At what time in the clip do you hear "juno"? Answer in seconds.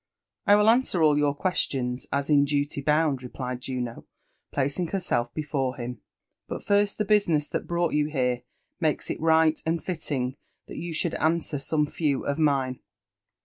3.61-4.07